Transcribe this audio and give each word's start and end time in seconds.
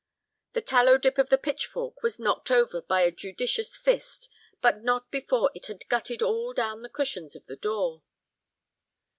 The 0.53 0.63
tallow 0.63 0.97
dip 0.97 1.19
on 1.19 1.27
the 1.29 1.37
pitchfork 1.37 2.01
was 2.01 2.17
knocked 2.17 2.49
over 2.49 2.81
by 2.81 3.01
a 3.03 3.11
judicious 3.11 3.77
fist, 3.77 4.29
but 4.59 4.81
not 4.81 5.11
before 5.11 5.51
it 5.53 5.67
had 5.67 5.87
gutted 5.89 6.23
all 6.23 6.53
down 6.53 6.81
the 6.81 6.89
cushions 6.89 7.35
of 7.35 7.45
the 7.45 7.55
door. 7.55 8.01